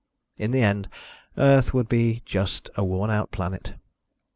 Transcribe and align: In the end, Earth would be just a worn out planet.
In 0.35 0.49
the 0.49 0.63
end, 0.63 0.89
Earth 1.37 1.75
would 1.75 1.87
be 1.87 2.23
just 2.25 2.71
a 2.75 2.83
worn 2.83 3.11
out 3.11 3.29
planet. 3.29 3.75